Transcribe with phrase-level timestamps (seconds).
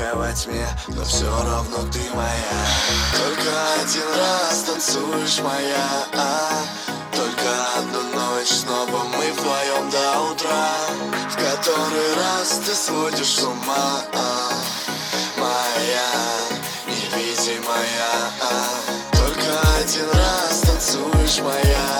[0.00, 2.66] невидимка во тьме Но все равно ты моя
[3.16, 6.50] Только один раз танцуешь моя а?
[7.14, 10.70] Только одну ночь снова мы вдвоем до утра
[11.28, 14.50] В который раз ты сводишь с ума а?
[15.36, 16.08] Моя,
[16.86, 18.66] невидимая а?
[19.12, 21.99] Только один раз танцуешь моя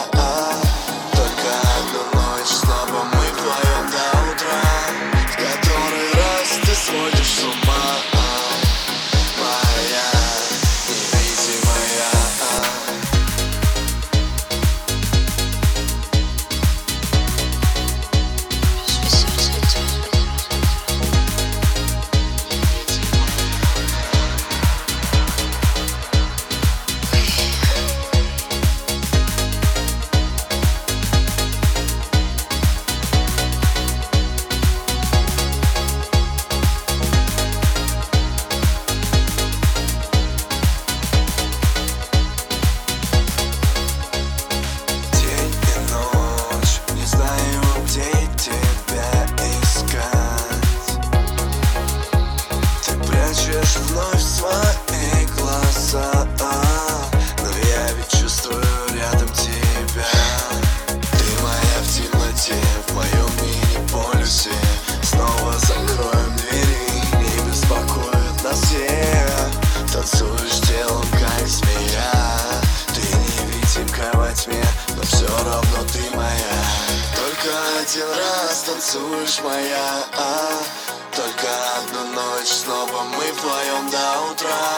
[77.90, 80.62] один раз танцуешь моя а,
[81.16, 84.68] Только одну ночь снова мы вдвоем до утра.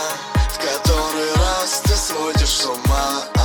[0.50, 3.41] В который раз ты сводишь с ума а,